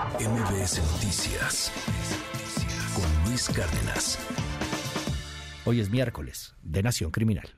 [0.00, 1.70] MBS Noticias
[2.94, 4.18] con Luis Cárdenas.
[5.66, 7.50] Hoy es miércoles de Nación Criminal.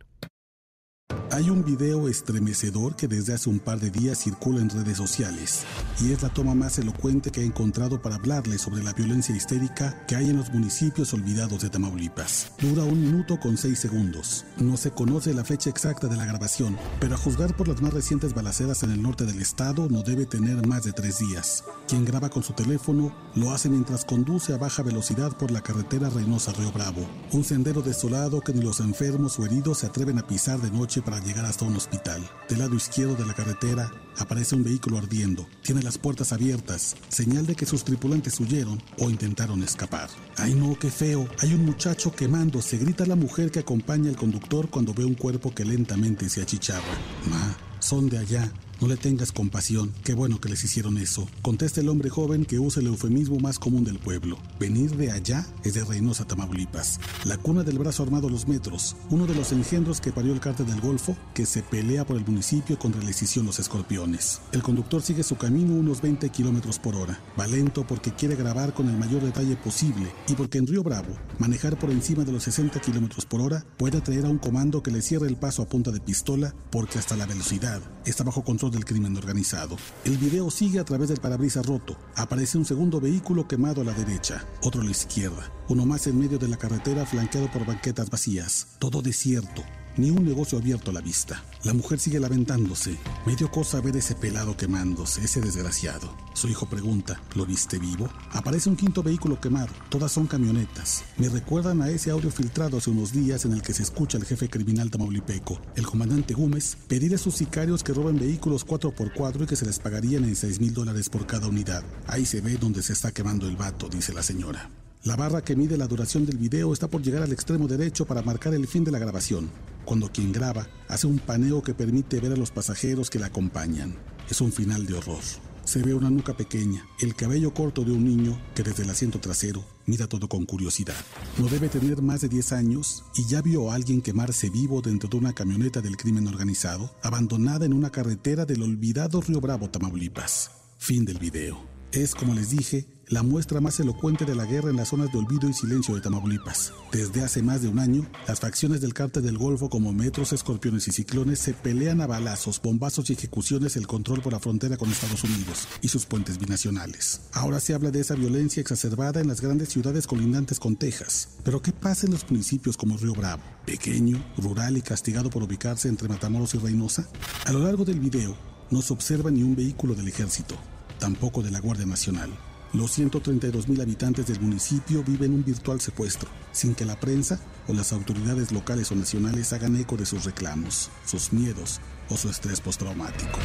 [1.32, 5.62] Hay un video estremecedor que desde hace un par de días circula en redes sociales
[5.98, 10.04] y es la toma más elocuente que he encontrado para hablarles sobre la violencia histérica
[10.06, 12.52] que hay en los municipios olvidados de Tamaulipas.
[12.60, 14.44] Dura un minuto con seis segundos.
[14.58, 17.94] No se conoce la fecha exacta de la grabación, pero a juzgar por las más
[17.94, 21.64] recientes balaceras en el norte del estado no debe tener más de tres días.
[21.88, 26.10] Quien graba con su teléfono lo hace mientras conduce a baja velocidad por la carretera
[26.10, 30.60] Reynosa-Río Bravo, un sendero desolado que ni los enfermos o heridos se atreven a pisar
[30.60, 32.22] de noche para llegar hasta un hospital.
[32.48, 35.46] Del lado izquierdo de la carretera aparece un vehículo ardiendo.
[35.62, 40.08] Tiene las puertas abiertas, señal de que sus tripulantes huyeron o intentaron escapar.
[40.36, 41.28] ¡Ay no, qué feo!
[41.40, 45.54] Hay un muchacho quemándose, grita la mujer que acompaña al conductor cuando ve un cuerpo
[45.54, 46.82] que lentamente se achicharra.
[47.30, 48.52] Ma, son de allá.
[48.82, 51.28] No le tengas compasión, qué bueno que les hicieron eso.
[51.40, 54.38] Contesta el hombre joven que usa el eufemismo más común del pueblo.
[54.58, 56.98] Venir de allá es de Reynosa, Tamaulipas.
[57.22, 60.40] La cuna del brazo armado a los metros, uno de los engendros que parió el
[60.40, 64.40] cártel del Golfo, que se pelea por el municipio contra la decisión Los Escorpiones.
[64.50, 67.20] El conductor sigue su camino unos 20 kilómetros por hora.
[67.38, 71.16] Va lento porque quiere grabar con el mayor detalle posible y porque en Río Bravo,
[71.38, 74.90] manejar por encima de los 60 kilómetros por hora puede atraer a un comando que
[74.90, 78.71] le cierre el paso a punta de pistola porque hasta la velocidad está bajo control
[78.72, 79.76] del crimen organizado.
[80.04, 81.96] El video sigue a través del parabrisas roto.
[82.16, 86.18] Aparece un segundo vehículo quemado a la derecha, otro a la izquierda, uno más en
[86.18, 88.66] medio de la carretera flanqueado por banquetas vacías.
[88.78, 89.62] Todo desierto,
[89.96, 91.42] ni un negocio abierto a la vista.
[91.64, 92.98] La mujer sigue lamentándose.
[93.26, 96.16] Me dio cosa ver ese pelado quemándose, ese desgraciado.
[96.34, 98.08] Su hijo pregunta, ¿lo viste vivo?
[98.32, 101.04] Aparece un quinto vehículo quemado, todas son camionetas.
[101.18, 104.24] Me recuerdan a ese audio filtrado hace unos días en el que se escucha al
[104.24, 109.46] jefe criminal tamaulipeco, el comandante Gómez, pedir a sus sicarios que roben vehículos 4x4 y
[109.46, 111.84] que se les pagarían en 6 mil dólares por cada unidad.
[112.06, 114.70] Ahí se ve donde se está quemando el vato, dice la señora.
[115.04, 118.22] La barra que mide la duración del video está por llegar al extremo derecho para
[118.22, 119.50] marcar el fin de la grabación,
[119.84, 123.96] cuando quien graba hace un paneo que permite ver a los pasajeros que la acompañan.
[124.30, 125.18] Es un final de horror.
[125.64, 129.18] Se ve una nuca pequeña, el cabello corto de un niño que desde el asiento
[129.18, 130.94] trasero mira todo con curiosidad.
[131.36, 135.08] No debe tener más de 10 años y ya vio a alguien quemarse vivo dentro
[135.08, 140.52] de una camioneta del crimen organizado, abandonada en una carretera del olvidado Río Bravo, Tamaulipas.
[140.78, 141.72] Fin del video.
[141.90, 145.18] Es, como les dije, la muestra más elocuente de la guerra en las zonas de
[145.18, 146.72] olvido y silencio de Tamaulipas.
[146.92, 150.88] Desde hace más de un año, las facciones del cártel del Golfo como Metros, Escorpiones
[150.88, 154.90] y Ciclones se pelean a balazos, bombazos y ejecuciones el control por la frontera con
[154.90, 157.22] Estados Unidos y sus puentes binacionales.
[157.32, 161.36] Ahora se habla de esa violencia exacerbada en las grandes ciudades colindantes con Texas.
[161.44, 163.42] Pero ¿qué pasa en los municipios como Río Bravo?
[163.66, 167.08] Pequeño, rural y castigado por ubicarse entre Matamoros y Reynosa.
[167.44, 168.36] A lo largo del video,
[168.70, 170.56] no se observa ni un vehículo del ejército,
[170.98, 172.30] tampoco de la Guardia Nacional.
[172.72, 177.38] Los 132 mil habitantes del municipio viven un virtual secuestro, sin que la prensa
[177.68, 182.30] o las autoridades locales o nacionales hagan eco de sus reclamos, sus miedos o su
[182.30, 183.38] estrés postraumático.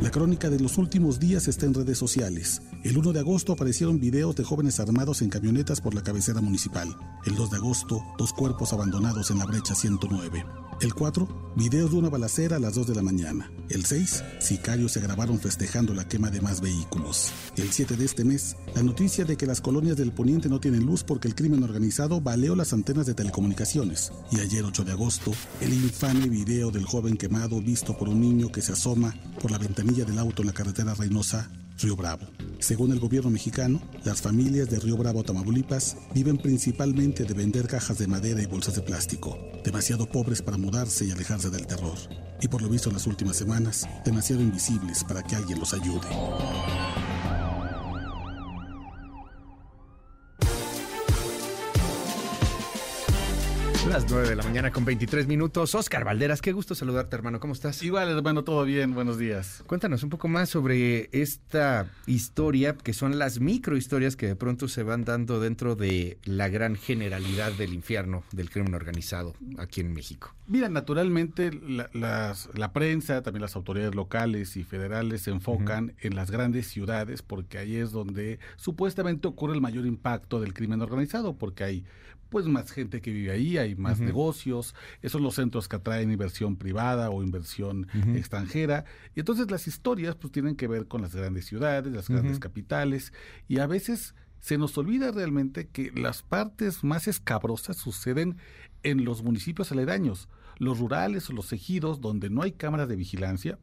[0.00, 2.62] La crónica de los últimos días está en redes sociales.
[2.84, 6.96] El 1 de agosto aparecieron videos de jóvenes armados en camionetas por la cabecera municipal.
[7.26, 10.69] El 2 de agosto, dos cuerpos abandonados en la brecha 109.
[10.80, 13.52] El 4, videos de una balacera a las 2 de la mañana.
[13.68, 17.32] El 6, sicarios se grabaron festejando la quema de más vehículos.
[17.56, 20.86] El 7 de este mes, la noticia de que las colonias del poniente no tienen
[20.86, 24.10] luz porque el crimen organizado baleó las antenas de telecomunicaciones.
[24.32, 28.50] Y ayer 8 de agosto, el infame video del joven quemado visto por un niño
[28.50, 31.50] que se asoma por la ventanilla del auto en la carretera Reynosa
[31.82, 32.26] Río Bravo.
[32.58, 37.96] Según el gobierno mexicano, las familias de Río Bravo, Tamaulipas, viven principalmente de vender cajas
[37.98, 41.96] de madera y bolsas de plástico, demasiado pobres para mudarse y alejarse del terror,
[42.40, 46.08] y por lo visto en las últimas semanas, demasiado invisibles para que alguien los ayude.
[53.90, 55.74] Las 9 de la mañana con 23 minutos.
[55.74, 57.40] Oscar Valderas, qué gusto saludarte, hermano.
[57.40, 57.82] ¿Cómo estás?
[57.82, 58.94] Igual, hermano, todo bien.
[58.94, 59.64] Buenos días.
[59.66, 64.84] Cuéntanos un poco más sobre esta historia, que son las microhistorias que de pronto se
[64.84, 70.32] van dando dentro de la gran generalidad del infierno del crimen organizado aquí en México.
[70.46, 76.14] Mira, naturalmente la, las- la prensa, también las autoridades locales y federales se enfocan en
[76.14, 81.34] las grandes ciudades porque ahí es donde supuestamente ocurre el mayor impacto del crimen organizado
[81.34, 81.84] porque hay
[82.30, 86.10] pues más gente que vive ahí, hay más negocios, esos son los centros que atraen
[86.10, 88.84] inversión privada o inversión extranjera.
[89.14, 93.12] Y entonces las historias pues tienen que ver con las grandes ciudades, las grandes capitales
[93.48, 98.38] y a veces se nos olvida realmente que las partes más escabrosas suceden
[98.82, 103.58] en los municipios aledaños, los rurales o los ejidos donde no hay cámaras de vigilancia,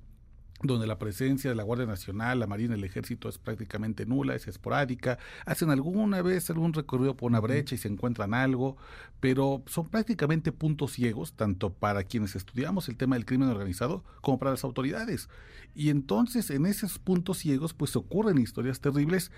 [0.63, 4.47] donde la presencia de la Guardia Nacional, la Marina, el Ejército es prácticamente nula, es
[4.47, 8.77] esporádica, hacen alguna vez algún recorrido por una brecha y se encuentran algo,
[9.19, 14.39] pero son prácticamente puntos ciegos, tanto para quienes estudiamos el tema del crimen organizado como
[14.39, 15.29] para las autoridades.
[15.75, 19.31] Y entonces en esos puntos ciegos pues ocurren historias terribles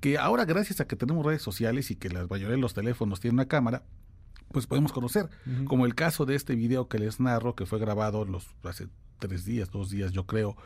[0.00, 3.20] que ahora gracias a que tenemos redes sociales y que la mayoría de los teléfonos
[3.20, 3.84] tienen una cámara,
[4.50, 5.28] pues podemos conocer,
[5.66, 8.88] como el caso de este video que les narro, que fue grabado los, hace
[9.28, 10.56] tres días, dos días, yo creo,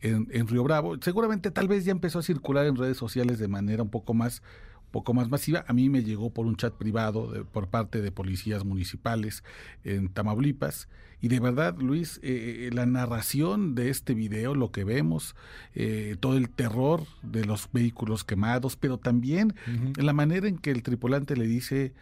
[0.00, 0.96] en, en, Río Bravo.
[1.00, 4.42] Seguramente tal vez ya empezó a circular en redes sociales de manera un poco más
[4.90, 5.64] poco más masiva.
[5.68, 9.44] A mí me llegó por un chat privado por parte de policías municipales
[9.84, 10.88] en Tamaulipas.
[11.20, 15.34] Y de verdad, Luis, eh, eh, la narración de este video, lo que vemos,
[15.74, 19.54] eh, todo el terror de los vehículos quemados, pero también
[19.96, 21.94] la manera en que el tripulante le dice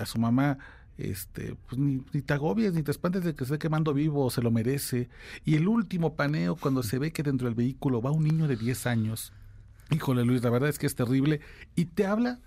[0.00, 0.58] a su mamá,
[0.98, 4.50] este, pues ni, te agobies, ni te espantes de que esté quemando vivo, se lo
[4.50, 5.08] merece.
[5.44, 8.56] Y el último paneo, cuando se ve que dentro del vehículo va un niño de
[8.56, 9.32] 10 años.
[9.90, 11.40] Híjole Luis, la verdad es que es terrible.
[11.76, 12.40] Y te habla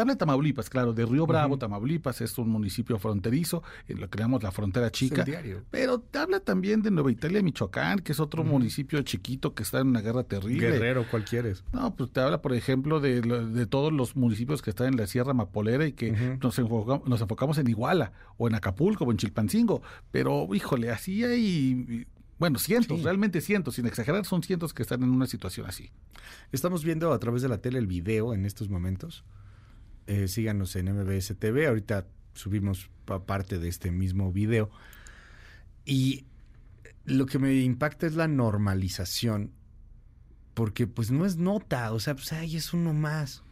[0.00, 4.42] habla de Tamaulipas, claro, de Río Bravo, Tamaulipas es un municipio fronterizo, en lo llamamos
[4.42, 5.24] la frontera chica.
[5.70, 9.80] Pero te habla también de Nueva Italia, Michoacán, que es otro municipio chiquito que está
[9.80, 10.70] en una guerra terrible.
[10.70, 11.64] Guerrero, ¿cuál quieres?
[11.72, 15.06] No, pues te habla, por ejemplo, de, de todos los municipios que están en la
[15.06, 19.18] Sierra Mapolera y que nos, enfocamos, nos enfocamos en Iguala, o en Acapulco, o en
[19.18, 19.82] Chilpancingo.
[20.10, 22.06] Pero, híjole, así hay
[22.38, 25.90] bueno, cientos, realmente cientos, sin exagerar, son cientos que están en una situación así.
[26.52, 29.24] Estamos viendo a través de la tele el video en estos momentos
[30.10, 31.68] eh, síganos en MBS TV.
[31.68, 32.04] Ahorita
[32.34, 32.90] subimos
[33.26, 34.68] parte de este mismo video.
[35.84, 36.24] Y
[37.04, 39.52] lo que me impacta es la normalización.
[40.54, 43.44] Porque pues no es nota, o sea, pues ahí es uno más.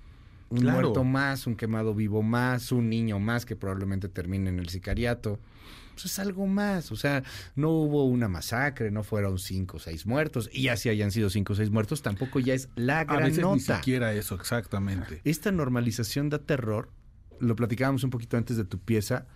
[0.50, 4.68] Un muerto más, un quemado vivo más, un niño más que probablemente termine en el
[4.68, 5.38] sicariato.
[6.02, 6.92] Pues es algo más.
[6.92, 7.22] O sea,
[7.56, 10.48] no hubo una masacre, no fueron cinco o seis muertos.
[10.52, 13.26] Y ya si hayan sido cinco o seis muertos, tampoco ya es la gran A
[13.26, 13.54] veces nota.
[13.54, 15.20] Ni siquiera eso, exactamente.
[15.24, 16.90] Esta normalización da terror.
[17.40, 19.26] Lo platicábamos un poquito antes de tu pieza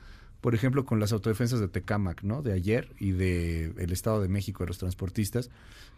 [0.42, 2.42] por ejemplo, con las autodefensas de Tecámac, ¿no?
[2.42, 5.50] De ayer y de el Estado de México, de los transportistas,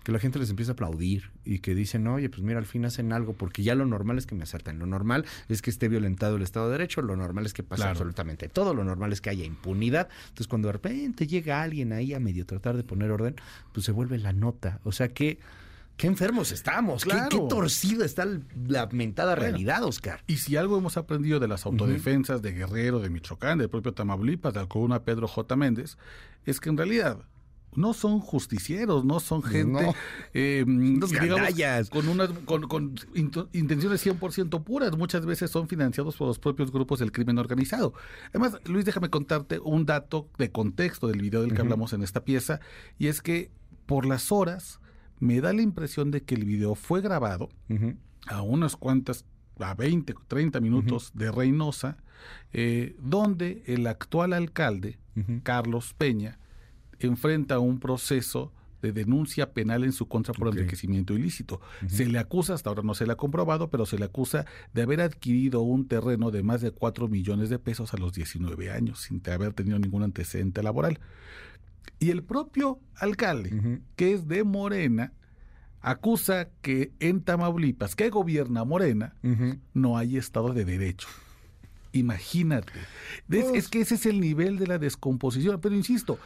[0.05, 2.85] que la gente les empieza a aplaudir y que dicen, oye, pues mira, al fin
[2.85, 5.89] hacen algo, porque ya lo normal es que me asalten, lo normal es que esté
[5.89, 9.23] violentado el Estado de Derecho, lo normal es que pase absolutamente todo, lo normal es
[9.23, 10.11] que haya impunidad.
[10.25, 13.37] Entonces, cuando de repente llega alguien ahí a medio tratar de poner orden,
[13.73, 14.79] pues se vuelve la nota.
[14.85, 15.39] O sea que
[15.97, 17.13] Qué enfermos estamos, qué,
[17.49, 18.27] torcida está
[18.67, 20.25] la mentada realidad, Oscar.
[20.27, 24.55] Y si algo hemos aprendido de las autodefensas de Guerrero, de Michoacán, del propio Tamaulipas,
[24.55, 25.55] de Alcona Pedro J.
[25.55, 25.97] Méndez,
[26.47, 27.19] es que en realidad
[27.77, 29.93] no son justicieros, no son gente
[30.33, 32.95] eh, digamos, con unas con, con
[33.53, 37.95] intenciones 100% puras, muchas veces son financiados por los propios grupos del crimen organizado.
[38.31, 42.25] Además, Luis, déjame contarte un dato de contexto del video del que hablamos en esta
[42.25, 42.61] pieza,
[42.99, 43.51] y es que
[43.87, 44.81] por las horas
[45.19, 47.49] me da la impresión de que el video fue grabado
[48.27, 49.25] a unas cuantas,
[49.59, 51.97] a 20, 30 minutos de Reynosa,
[52.53, 54.99] eh, donde el actual alcalde,
[55.43, 56.39] Carlos Peña,
[56.99, 58.53] enfrenta un proceso
[58.85, 61.59] de denuncia penal en su contra por enriquecimiento ilícito.
[61.87, 64.45] Se le acusa, hasta ahora no se le ha comprobado, pero se le acusa
[64.75, 68.71] de haber adquirido un terreno de más de 4 millones de pesos a los 19
[68.71, 71.01] años, sin haber tenido ningún antecedente laboral.
[71.99, 75.13] Y el propio alcalde, que es de Morena,
[75.81, 79.15] acusa que en Tamaulipas, que gobierna Morena,
[79.73, 81.09] no hay Estado de Derecho.
[81.95, 82.73] Imagínate.
[83.31, 85.61] Es, pues que ese es el nivel de la descomposición.
[85.61, 86.19] Pero insisto,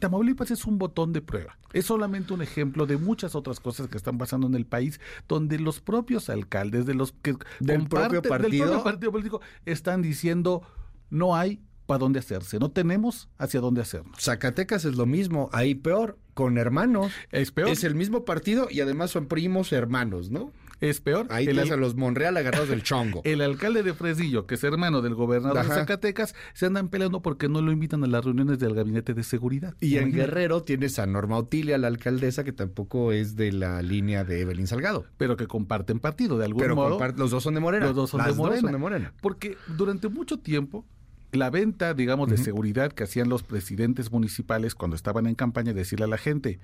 [0.00, 1.56] Tamaulipas es un botón de prueba.
[1.72, 5.58] Es solamente un ejemplo de muchas otras cosas que están pasando en el país, donde
[5.58, 8.50] los propios alcaldes de los que del, propio, partido?
[8.50, 10.62] del propio partido político están diciendo
[11.08, 14.20] no hay para dónde hacerse, no tenemos hacia dónde hacernos.
[14.20, 17.10] Zacatecas es lo mismo, ahí peor, con hermanos.
[17.32, 17.70] Es peor.
[17.70, 20.52] Es el mismo partido y además son primos hermanos, ¿no?
[20.82, 21.26] Es peor.
[21.30, 23.22] Ahí tienes a los Monreal agarrados del chongo.
[23.24, 27.48] El alcalde de Fresillo, que es hermano del gobernador de Zacatecas, se andan peleando porque
[27.48, 29.74] no lo invitan a las reuniones del gabinete de seguridad.
[29.80, 34.24] Y en Guerrero tienes a Norma Otilia, la alcaldesa, que tampoco es de la línea
[34.24, 35.06] de Evelyn Salgado.
[35.16, 37.00] Pero que comparten partido, de algún modo.
[37.16, 37.86] los dos son de Morena.
[37.86, 38.60] Los dos son, de Morena.
[38.60, 39.14] son de Morena.
[39.22, 40.84] Porque durante mucho tiempo
[41.32, 46.06] la venta, digamos, de seguridad que hacían los presidentes municipales cuando estaban en campaña, decirle
[46.06, 46.58] a la gente,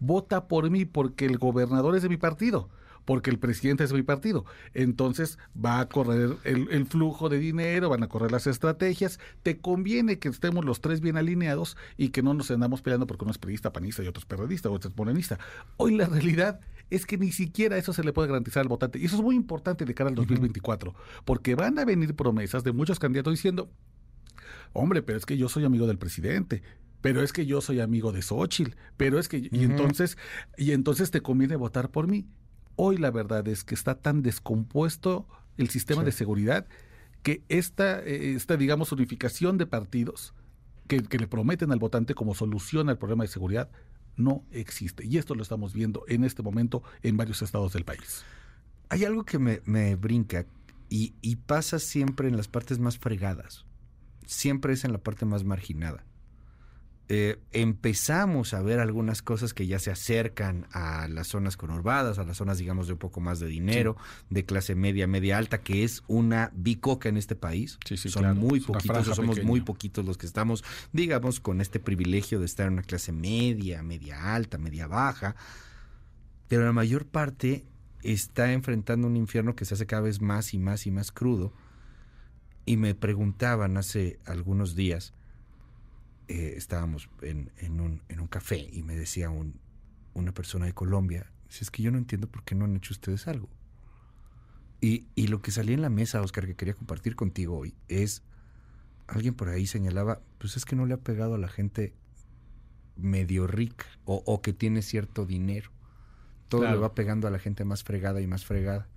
[0.00, 2.68] vota por mí porque el gobernador es de mi partido,
[3.04, 4.44] porque el presidente es de mi partido.
[4.74, 9.18] Entonces va a correr el, flujo de dinero, van a correr las estrategias.
[9.42, 13.24] Te conviene que estemos los tres bien alineados y que no nos andamos peleando porque
[13.24, 15.38] uno es periodista, panista y otro es periodista o otro es morenista.
[15.78, 18.98] Hoy la realidad es que ni siquiera eso se le puede garantizar al votante.
[18.98, 22.72] Y eso es muy importante de cara al 2024, porque van a venir promesas de
[22.72, 23.70] muchos candidatos diciendo,
[24.72, 26.62] Hombre, pero es que yo soy amigo del presidente.
[27.00, 30.16] pero es que yo soy amigo de Xochitl, pero es que y entonces
[30.56, 32.26] y entonces te conviene votar por mí.
[32.76, 35.26] Hoy la verdad es que está tan descompuesto
[35.58, 36.66] el sistema de seguridad
[37.22, 40.32] que esta, eh, esta digamos unificación de partidos
[40.88, 43.68] que, que le prometen al votante como solución al problema de seguridad
[44.16, 45.04] no existe.
[45.06, 48.24] Y esto lo estamos viendo en este momento en varios estados del país.
[48.88, 50.46] Hay algo que me, me brinca
[50.88, 53.64] y, y pasa siempre en las partes más fregadas.
[54.26, 56.04] Siempre es en la parte más marginada.
[57.08, 62.24] Eh, empezamos a ver algunas cosas que ya se acercan a las zonas conurbadas, a
[62.24, 63.96] las zonas, digamos, de un poco más de dinero,
[64.30, 67.78] de clase media, media alta, que es una bicoca en este país.
[67.84, 68.36] Sí, sí, Son claro.
[68.36, 69.46] muy poquitos, somos pequeña.
[69.46, 73.82] muy poquitos los que estamos, digamos, con este privilegio de estar en una clase media,
[73.82, 75.34] media alta, media baja.
[76.48, 77.66] Pero la mayor parte
[78.02, 81.52] está enfrentando un infierno que se hace cada vez más y más y más crudo.
[82.64, 85.14] Y me preguntaban hace algunos días,
[86.28, 89.60] eh, estábamos en, en un, en un café y me decía un,
[90.14, 92.94] una persona de Colombia, si es que yo no entiendo por qué no han hecho
[92.94, 93.48] ustedes algo.
[94.80, 98.22] Y, y lo que salía en la mesa, Oscar, que quería compartir contigo hoy, es,
[99.06, 101.94] alguien por ahí señalaba, pues es que no le ha pegado a la gente
[102.96, 105.70] medio rica o, o que tiene cierto dinero.
[106.48, 106.76] Todo Claro.
[106.76, 108.88] le va pegando a la gente más fregada y más fregada.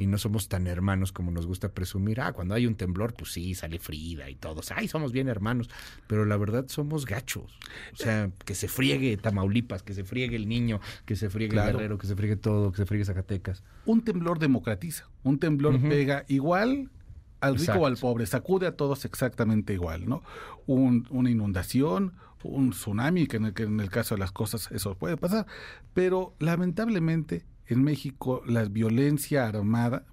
[0.00, 2.22] Y no somos tan hermanos como nos gusta presumir.
[2.22, 4.72] Ah, cuando hay un temblor, pues sí, sale Frida y todos.
[4.72, 5.68] Ay, somos bien hermanos.
[6.06, 7.58] Pero la verdad somos gachos.
[7.92, 11.76] O sea, que se friegue Tamaulipas, que se friegue el niño, que se friegue Claro.
[11.76, 13.62] Guerrero, que se friegue todo, que se friegue Zacatecas.
[13.84, 16.88] Un temblor democratiza, un temblor pega igual
[17.40, 17.82] al rico Exacto.
[17.82, 20.22] o al pobre, sacude a todos exactamente igual, ¿no?
[20.66, 24.70] Un- una inundación, un tsunami, que en, el, que en el caso de las cosas
[24.72, 25.46] eso puede pasar,
[25.94, 30.04] pero lamentablemente en México la violencia armada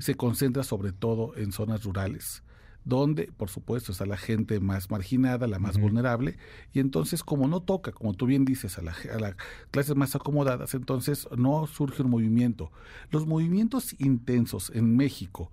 [0.00, 2.42] se concentra sobre todo en zonas rurales,
[2.84, 6.36] donde por supuesto está la gente más marginada, la más vulnerable,
[6.74, 9.36] y entonces como no toca, como tú bien dices, a, la, a las
[9.70, 12.72] clases más acomodadas, entonces no surge un movimiento.
[13.10, 15.50] Los movimientos intensos en México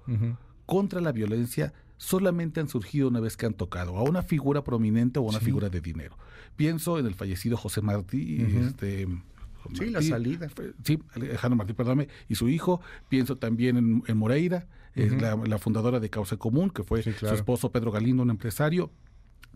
[0.66, 5.20] contra la violencia solamente han surgido una vez que han tocado a una figura prominente
[5.20, 5.46] o a una Sí.
[5.46, 6.18] figura de dinero.
[6.58, 9.08] Pienso en el fallecido José Martí, este
[9.74, 10.48] Sí, la salida.
[10.84, 12.82] Sí, Alejandro Martí, perdóname, y su hijo.
[13.10, 17.12] Pienso también en, en Moreira, es la, la fundadora de Causa Común, que fue Sí,
[17.12, 17.36] claro.
[17.36, 18.92] su esposo Pedro Galindo, un empresario.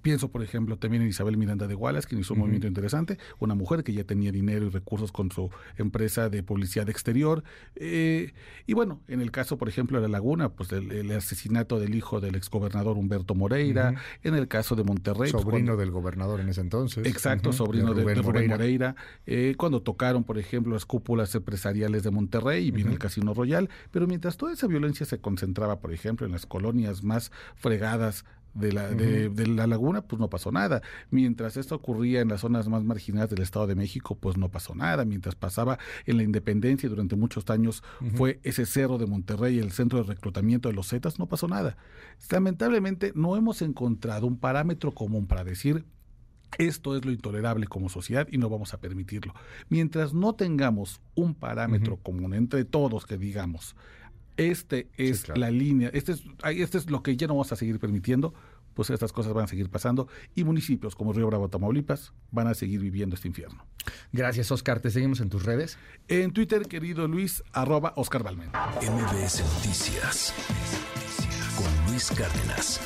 [0.01, 3.55] Pienso, por ejemplo, también en Isabel Miranda de Wallace, quien hizo un movimiento interesante, una
[3.55, 7.43] mujer que ya tenía dinero y recursos con su empresa de publicidad exterior.
[7.75, 8.33] Eh,
[8.65, 11.95] y bueno, en el caso, por ejemplo, de La Laguna, pues el, el asesinato del
[11.95, 13.95] hijo del exgobernador Humberto Moreira.
[14.23, 17.05] En el caso de Monterrey, pues, Sobrino cuando- del gobernador en ese entonces.
[17.07, 18.57] Exacto, sobrino de, Rubén de Rubén Moreira.
[18.57, 23.33] Moreira, eh, cuando tocaron, por ejemplo, las cúpulas empresariales de Monterrey y vino el Casino
[23.33, 28.25] Royal, pero mientras toda esa violencia se concentraba, por ejemplo, en las colonias más fregadas
[28.53, 30.81] de la, de, de la laguna, pues no pasó nada.
[31.09, 34.75] Mientras esto ocurría en las zonas más marginadas del Estado de México, pues no pasó
[34.75, 35.05] nada.
[35.05, 37.83] Mientras pasaba en la independencia y durante muchos años
[38.15, 41.77] fue ese cerro de Monterrey, el centro de reclutamiento de los Zetas, no pasó nada.
[42.29, 45.85] Lamentablemente no hemos encontrado un parámetro común para decir
[46.57, 49.33] esto es lo intolerable como sociedad y no vamos a permitirlo.
[49.69, 53.75] Mientras no tengamos un parámetro común entre todos que digamos,
[54.49, 55.41] este es claro.
[55.41, 58.33] la línea, este es, este es lo que ya no vamos a seguir permitiendo,
[58.73, 62.53] pues estas cosas van a seguir pasando y municipios como Río Bravo, Tamaulipas van a
[62.53, 63.65] seguir viviendo este infierno.
[64.11, 64.79] Gracias, Oscar.
[64.79, 65.77] Te seguimos en tus redes.
[66.07, 68.49] En Twitter, querido Luis, arroba Oscar Balmen.
[68.49, 70.33] MBS Noticias
[71.55, 72.79] con Luis Cárdenas.